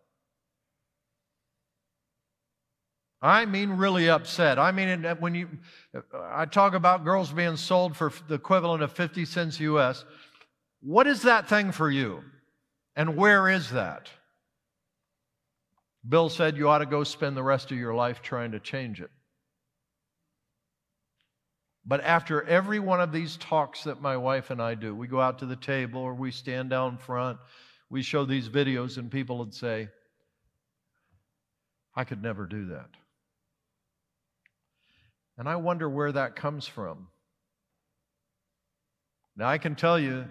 [3.20, 4.58] I mean, really upset.
[4.58, 5.48] I mean, uh, when you,
[5.94, 6.00] uh,
[6.30, 10.04] I talk about girls being sold for the equivalent of 50 cents US,
[10.80, 12.22] what is that thing for you?
[12.94, 14.08] And where is that?
[16.08, 19.00] Bill said you ought to go spend the rest of your life trying to change
[19.00, 19.10] it.
[21.84, 25.20] But after every one of these talks that my wife and I do, we go
[25.20, 27.38] out to the table or we stand down front,
[27.90, 29.88] we show these videos, and people would say,
[31.94, 32.90] I could never do that.
[35.38, 37.06] And I wonder where that comes from.
[39.36, 40.26] Now, I can tell you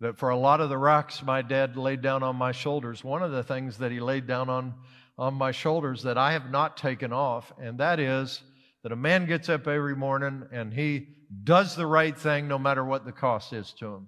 [0.00, 3.22] that for a lot of the rocks my dad laid down on my shoulders, one
[3.22, 4.74] of the things that he laid down on,
[5.18, 8.42] on my shoulders that I have not taken off, and that is
[8.82, 11.08] that a man gets up every morning and he
[11.44, 14.06] does the right thing no matter what the cost is to him.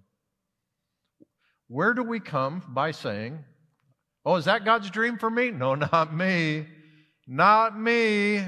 [1.68, 3.38] Where do we come by saying,
[4.24, 5.50] Oh, is that God's dream for me?
[5.50, 6.66] No, not me.
[7.26, 8.44] Not me.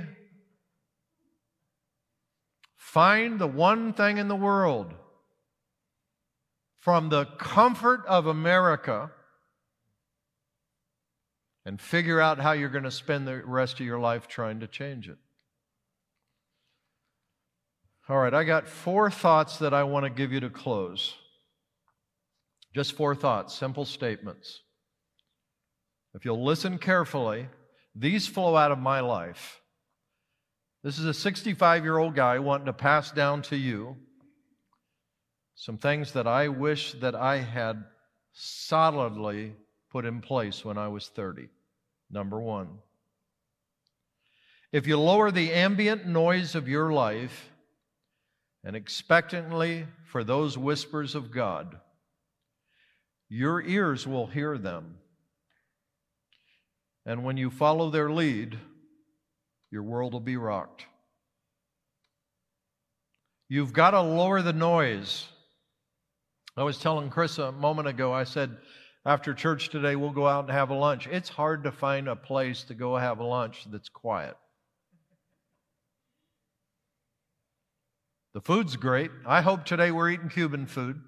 [2.95, 4.95] Find the one thing in the world
[6.79, 9.11] from the comfort of America
[11.67, 14.69] and figure out how you're going to spend the rest of your life trying to
[14.69, 15.17] change it.
[18.09, 21.17] All right, I got four thoughts that I want to give you to close.
[22.77, 24.61] Just four thoughts, simple statements.
[26.15, 27.49] If you'll listen carefully,
[27.97, 29.61] these flow out of my life.
[30.85, 33.97] This is a 65 year old guy wanting to pass down to you
[35.55, 37.83] some things that I wish that I had
[38.35, 39.55] solidly
[39.91, 41.49] put in place when I was 30.
[42.11, 42.69] Number one,
[44.73, 47.51] if you lower the ambient noise of your life
[48.63, 51.79] and expectantly for those whispers of God,
[53.31, 54.99] your ears will hear them.
[57.07, 58.59] And when you follow their lead,
[59.75, 60.87] your world will be rocked.
[63.48, 65.27] You've got to lower the noise.
[66.56, 68.56] I was telling Chris a moment ago, I said,
[69.04, 71.08] after church today, we'll go out and have a lunch.
[71.08, 74.37] It's hard to find a place to go have a lunch that's quiet.
[78.33, 79.10] The food's great.
[79.27, 81.00] I hope today we're eating Cuban food.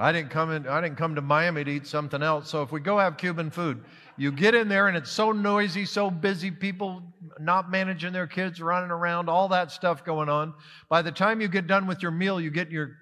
[0.00, 2.48] I didn't come in, I didn't come to Miami to eat something else.
[2.48, 3.82] So if we go have Cuban food,
[4.16, 7.02] you get in there and it's so noisy, so busy, people
[7.40, 10.54] not managing their kids, running around, all that stuff going on.
[10.88, 12.92] By the time you get done with your meal, you get your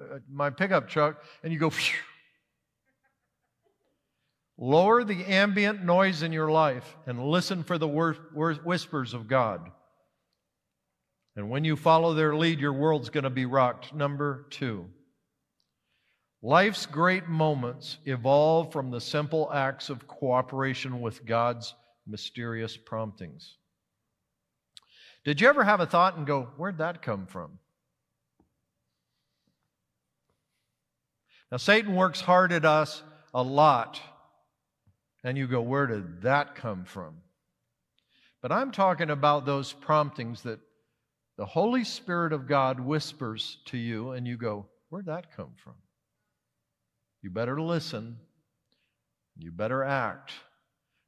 [0.00, 1.96] uh, my pickup truck and you go Phew.
[4.56, 9.70] Lower the ambient noise in your life and listen for the whispers of God.
[11.36, 13.92] And when you follow their lead, your world's going to be rocked.
[13.92, 14.86] Number two.
[16.44, 21.74] Life's great moments evolve from the simple acts of cooperation with God's
[22.06, 23.56] mysterious promptings.
[25.24, 27.58] Did you ever have a thought and go, Where'd that come from?
[31.50, 33.98] Now, Satan works hard at us a lot,
[35.24, 37.14] and you go, Where did that come from?
[38.42, 40.60] But I'm talking about those promptings that
[41.38, 45.76] the Holy Spirit of God whispers to you, and you go, Where'd that come from?
[47.24, 48.18] You better listen.
[49.38, 50.32] You better act.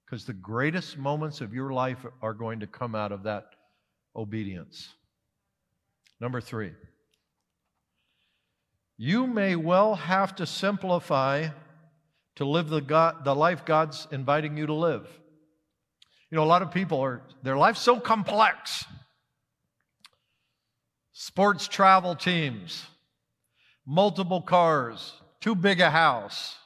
[0.07, 3.45] Because the greatest moments of your life are going to come out of that
[4.17, 4.89] obedience.
[6.19, 6.73] Number three,
[8.97, 11.49] you may well have to simplify
[12.37, 15.07] to live the, God, the life God's inviting you to live.
[16.31, 18.87] You know, a lot of people are, their life's so complex.
[21.12, 22.87] Sports travel teams,
[23.85, 26.57] multiple cars, too big a house.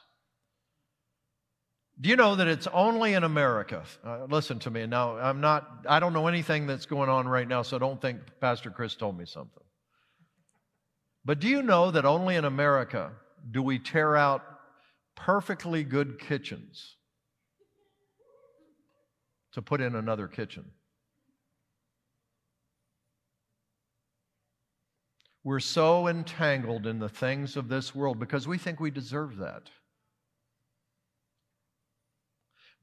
[1.99, 3.83] Do you know that it's only in America?
[4.03, 4.87] Uh, listen to me.
[4.87, 8.19] Now, I'm not, I don't know anything that's going on right now, so don't think
[8.39, 9.63] Pastor Chris told me something.
[11.23, 13.11] But do you know that only in America
[13.51, 14.43] do we tear out
[15.15, 16.95] perfectly good kitchens
[19.53, 20.65] to put in another kitchen?
[25.43, 29.69] We're so entangled in the things of this world because we think we deserve that.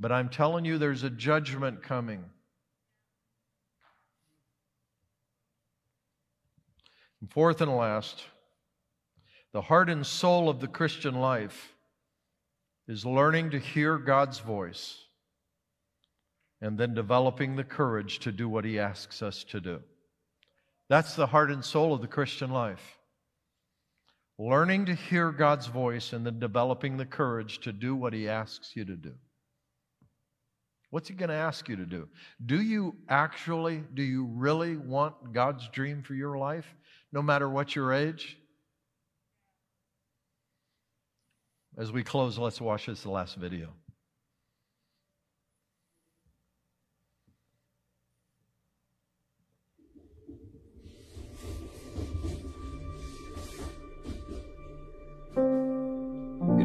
[0.00, 2.24] But I'm telling you, there's a judgment coming.
[7.20, 8.24] And fourth and last,
[9.52, 11.74] the heart and soul of the Christian life
[12.86, 15.04] is learning to hear God's voice
[16.60, 19.80] and then developing the courage to do what He asks us to do.
[20.88, 22.98] That's the heart and soul of the Christian life.
[24.38, 28.72] Learning to hear God's voice and then developing the courage to do what He asks
[28.74, 29.14] you to do.
[30.90, 32.08] What's He going to ask you to do?
[32.44, 36.66] Do you actually, do you really want God's dream for your life,
[37.12, 38.38] no matter what your age?
[41.76, 43.68] As we close, let's watch this last video.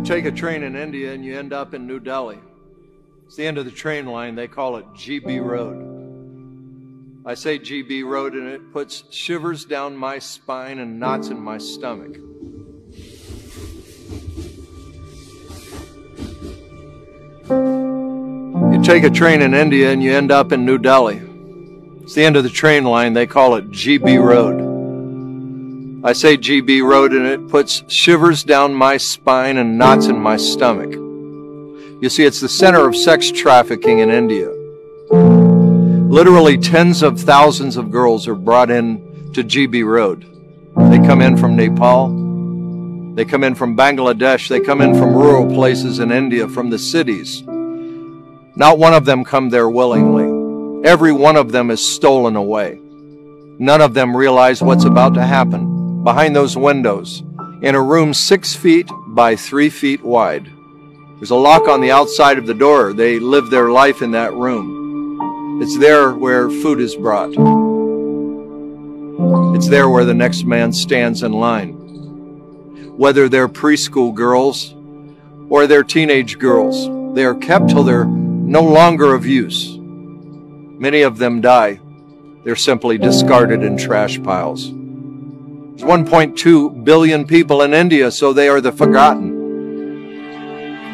[0.04, 2.40] Take a train in India and you end up in New Delhi.
[3.26, 4.36] It's the end of the train line.
[4.36, 7.24] They call it GB Road.
[7.26, 11.58] I say GB Road and it puts shivers down my spine and knots in my
[11.58, 12.18] stomach.
[18.74, 21.22] You take a train in India and you end up in New Delhi.
[22.02, 23.14] It's the end of the train line.
[23.14, 24.73] They call it GB Road.
[26.06, 30.36] I say GB Road and it puts shivers down my spine and knots in my
[30.36, 30.92] stomach.
[30.92, 34.50] You see, it's the center of sex trafficking in India.
[36.12, 40.26] Literally tens of thousands of girls are brought in to GB Road.
[40.92, 42.10] They come in from Nepal.
[43.16, 44.50] They come in from Bangladesh.
[44.50, 47.44] They come in from rural places in India, from the cities.
[48.58, 50.86] Not one of them come there willingly.
[50.86, 52.78] Every one of them is stolen away.
[53.58, 55.73] None of them realize what's about to happen
[56.04, 57.24] behind those windows
[57.62, 60.52] in a room six feet by three feet wide.
[61.18, 62.92] There's a lock on the outside of the door.
[62.92, 65.62] They live their life in that room.
[65.62, 67.30] It's there where food is brought.
[69.56, 71.72] It's there where the next man stands in line.
[72.98, 74.76] Whether they're preschool girls
[75.50, 79.78] or they're teenage girls, they are kept till they're no longer of use.
[79.80, 81.80] Many of them die.
[82.44, 84.74] They're simply discarded in trash piles.
[85.76, 89.34] There's 1.2 billion people in India, so they are the forgotten.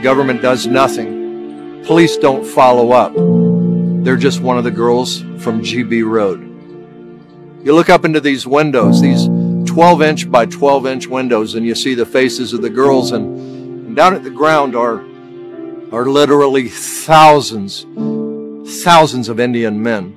[0.01, 1.83] Government does nothing.
[1.83, 3.13] Police don't follow up.
[4.05, 6.39] They're just one of the girls from GB Road.
[7.65, 9.27] You look up into these windows, these
[9.69, 13.37] 12 inch by 12 inch windows, and you see the faces of the girls, and,
[13.87, 15.01] and down at the ground are,
[15.91, 17.85] are literally thousands,
[18.81, 20.15] thousands of Indian men.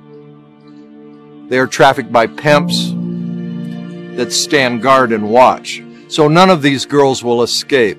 [1.49, 2.93] They are trafficked by pimps
[4.15, 5.81] that stand guard and watch.
[6.07, 7.97] So none of these girls will escape.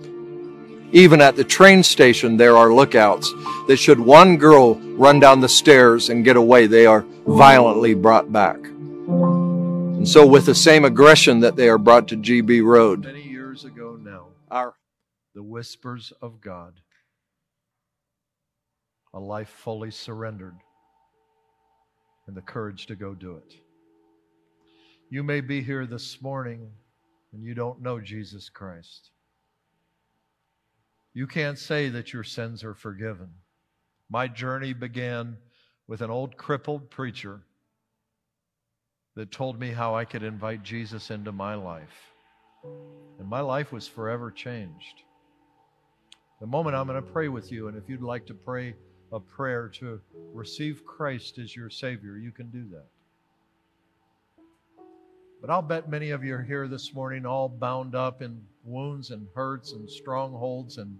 [0.92, 3.32] Even at the train station, there are lookouts
[3.66, 8.32] that should one girl run down the stairs and get away, they are violently brought
[8.32, 8.56] back.
[8.56, 13.64] And so, with the same aggression that they are brought to GB Road, Many years
[13.64, 14.74] ago now, our
[15.34, 16.74] the whispers of God,
[19.12, 20.54] a life fully surrendered,
[22.28, 23.63] and the courage to go do it.
[25.14, 26.72] You may be here this morning
[27.32, 29.10] and you don't know Jesus Christ.
[31.12, 33.28] You can't say that your sins are forgiven.
[34.10, 35.36] My journey began
[35.86, 37.42] with an old crippled preacher
[39.14, 42.12] that told me how I could invite Jesus into my life.
[43.20, 45.04] And my life was forever changed.
[46.40, 48.74] The moment I'm going to pray with you, and if you'd like to pray
[49.12, 50.00] a prayer to
[50.32, 52.88] receive Christ as your Savior, you can do that.
[55.44, 59.10] But I'll bet many of you are here this morning all bound up in wounds
[59.10, 60.98] and hurts and strongholds and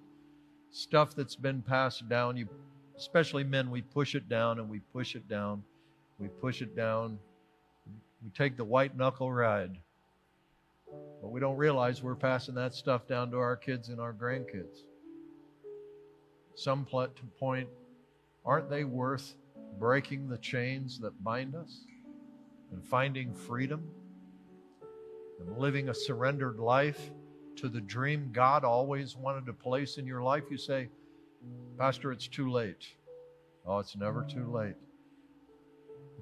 [0.71, 2.37] stuff that's been passed down.
[2.37, 2.47] You,
[2.95, 5.65] especially men, we push it down and we push it down.
[6.19, 7.19] We push it down.
[8.23, 9.79] We take the white knuckle ride.
[11.23, 14.83] But we don't realize we're passing that stuff down to our kids and our grandkids.
[16.55, 17.69] Some point,
[18.45, 19.37] aren't they worth
[19.79, 21.87] breaking the chains that bind us
[22.73, 23.91] and finding freedom
[25.41, 27.11] and living a surrendered life
[27.57, 30.45] to the dream God always wanted to place in your life?
[30.51, 30.89] You say,
[31.79, 32.87] Pastor, it's too late.
[33.67, 34.77] Oh, it's never too late.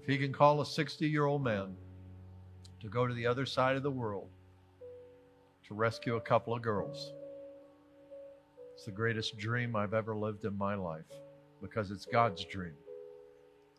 [0.00, 1.74] If he can call a 60 year old man
[2.80, 4.28] to go to the other side of the world
[5.68, 7.12] to rescue a couple of girls,
[8.74, 11.04] it's the greatest dream I've ever lived in my life
[11.60, 12.74] because it's God's dream.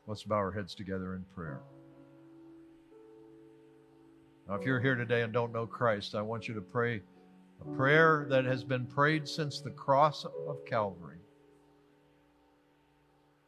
[0.07, 1.61] Let's bow our heads together in prayer.
[4.47, 7.01] Now, if you're here today and don't know Christ, I want you to pray
[7.61, 11.19] a prayer that has been prayed since the cross of Calvary.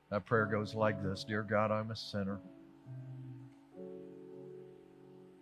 [0.10, 2.40] That prayer goes like this Dear God, I'm a sinner.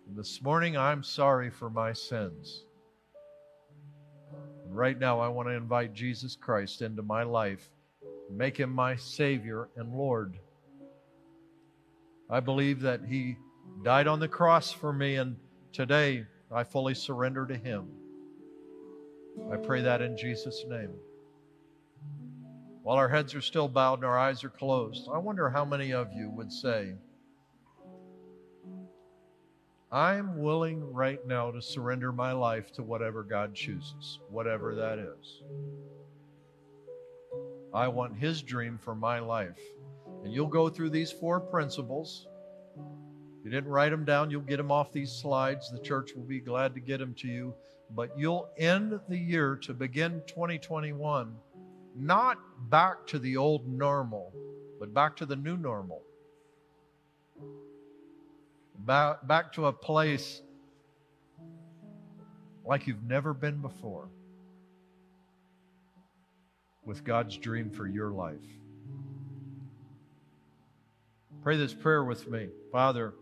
[0.08, 2.64] And this morning, I'm sorry for my sins.
[4.66, 7.70] Right now, I want to invite Jesus Christ into my life,
[8.28, 10.36] make him my Savior and Lord.
[12.28, 13.36] I believe that he
[13.84, 15.36] died on the cross for me, and
[15.74, 17.88] today I fully surrender to him.
[19.52, 20.94] I pray that in Jesus' name.
[22.82, 25.92] While our heads are still bowed and our eyes are closed, I wonder how many
[25.92, 26.94] of you would say,
[29.90, 35.42] I'm willing right now to surrender my life to whatever God chooses, whatever that is.
[37.72, 39.60] I want His dream for my life.
[40.22, 42.28] And you'll go through these four principles.
[43.44, 45.70] You didn't write them down, you'll get them off these slides.
[45.70, 47.54] The church will be glad to get them to you.
[47.90, 51.36] But you'll end the year to begin 2021
[51.94, 52.38] not
[52.70, 54.32] back to the old normal,
[54.80, 56.02] but back to the new normal.
[58.78, 60.42] Back, back to a place
[62.64, 64.08] like you've never been before
[66.84, 68.34] with God's dream for your life.
[71.42, 72.48] Pray this prayer with me.
[72.72, 73.14] Father,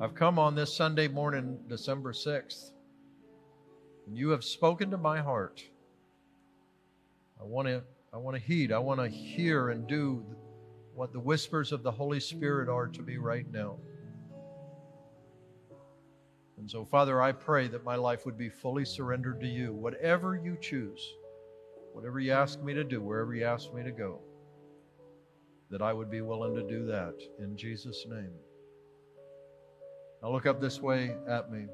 [0.00, 2.70] I've come on this Sunday morning, December 6th,
[4.06, 5.60] and you have spoken to my heart.
[7.40, 7.82] I want to
[8.12, 8.70] I want to heed.
[8.70, 10.24] I want to hear and do
[10.94, 13.76] what the whispers of the Holy Spirit are to me right now.
[16.58, 20.36] And so, Father, I pray that my life would be fully surrendered to you, whatever
[20.36, 21.12] you choose,
[21.92, 24.20] whatever you ask me to do, wherever you ask me to go,
[25.70, 28.32] that I would be willing to do that in Jesus' name.
[30.22, 31.66] Now, look up this way at me.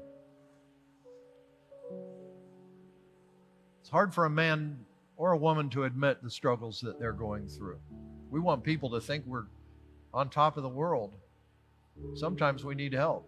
[3.81, 4.79] It's hard for a man
[5.17, 7.79] or a woman to admit the struggles that they're going through.
[8.29, 9.45] We want people to think we're
[10.13, 11.13] on top of the world.
[12.13, 13.27] Sometimes we need help.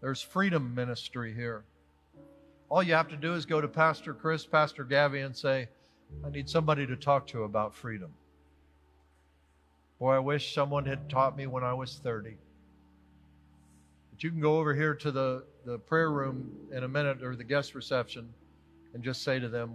[0.00, 1.64] There's freedom ministry here.
[2.68, 5.68] All you have to do is go to Pastor Chris, Pastor Gabby, and say,
[6.24, 8.12] I need somebody to talk to about freedom.
[9.98, 12.36] Boy, I wish someone had taught me when I was 30.
[14.14, 17.36] But you can go over here to the, the prayer room in a minute or
[17.36, 18.32] the guest reception
[18.94, 19.74] and just say to them,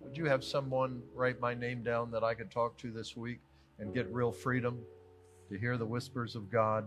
[0.00, 3.40] Would you have someone write my name down that I could talk to this week
[3.78, 4.80] and get real freedom?
[5.48, 6.84] to hear the whispers of God.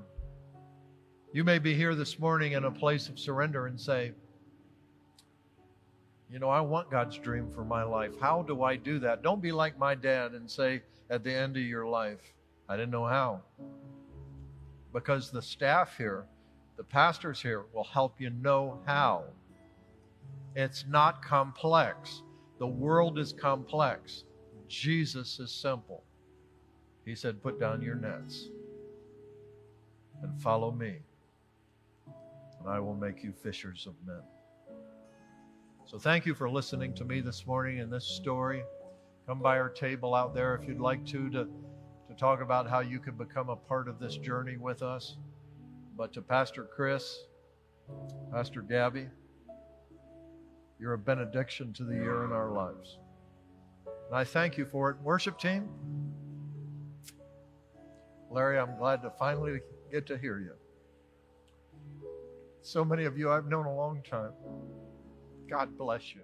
[1.33, 4.11] You may be here this morning in a place of surrender and say,
[6.29, 8.11] You know, I want God's dream for my life.
[8.19, 9.23] How do I do that?
[9.23, 12.33] Don't be like my dad and say at the end of your life,
[12.69, 13.41] I didn't know how.
[14.93, 16.25] Because the staff here,
[16.81, 19.23] the pastors here, will help you know how.
[20.55, 22.23] It's not complex.
[22.57, 24.23] The world is complex.
[24.67, 26.03] Jesus is simple.
[27.05, 28.49] He said, Put down your nets
[30.23, 30.97] and follow me,
[32.59, 34.23] and I will make you fishers of men.
[35.85, 38.63] So, thank you for listening to me this morning in this story.
[39.27, 41.47] Come by our table out there if you'd like to, to,
[42.07, 45.17] to talk about how you can become a part of this journey with us.
[45.95, 47.19] But to Pastor Chris,
[48.31, 49.07] Pastor Gabby,
[50.79, 52.97] you're a benediction to the year in our lives.
[54.07, 54.97] And I thank you for it.
[55.01, 55.69] Worship team,
[58.29, 59.59] Larry, I'm glad to finally
[59.91, 60.53] get to hear you.
[62.61, 64.31] So many of you I've known a long time.
[65.49, 66.21] God bless you.